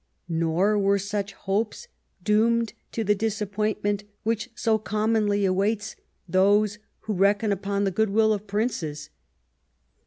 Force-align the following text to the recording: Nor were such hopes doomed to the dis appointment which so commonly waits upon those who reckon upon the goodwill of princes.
Nor 0.29 0.79
were 0.79 0.97
such 0.97 1.33
hopes 1.33 1.87
doomed 2.23 2.73
to 2.91 3.03
the 3.03 3.13
dis 3.13 3.39
appointment 3.39 4.03
which 4.23 4.49
so 4.55 4.79
commonly 4.79 5.47
waits 5.49 5.93
upon 5.93 6.03
those 6.27 6.79
who 7.01 7.13
reckon 7.13 7.51
upon 7.51 7.83
the 7.83 7.91
goodwill 7.91 8.33
of 8.33 8.47
princes. 8.47 9.11